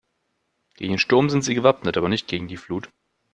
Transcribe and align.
Gegen 0.77 0.93
den 0.93 0.97
Sturm 0.97 1.29
sind 1.29 1.43
sie 1.43 1.53
gewappnet, 1.53 1.95
aber 1.95 2.09
nicht 2.09 2.25
gegen 2.27 2.47
die 2.47 2.57
Flut. 2.57 2.89